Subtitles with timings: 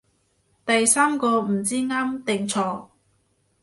[0.65, 2.87] 第三個唔知啱定錯